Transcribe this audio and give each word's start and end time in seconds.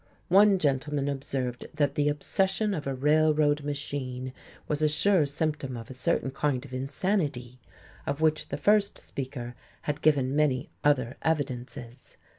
One 0.29 0.57
gentleman 0.57 1.07
observed 1.07 1.67
that 1.75 1.93
the 1.93 2.09
obsession 2.09 2.73
of 2.73 2.87
a 2.87 2.95
"railroad 2.95 3.61
machine" 3.61 4.33
was 4.67 4.81
a 4.81 4.89
sure 4.89 5.27
symptom 5.27 5.77
of 5.77 5.91
a 5.91 5.93
certain 5.93 6.31
kind 6.31 6.65
of 6.65 6.73
insanity, 6.73 7.59
of 8.07 8.19
which 8.19 8.49
the 8.49 8.57
first 8.57 8.97
speaker 8.97 9.53
had 9.83 10.01
given 10.01 10.35
many 10.35 10.71
other 10.83 11.17
evidences. 11.21 12.17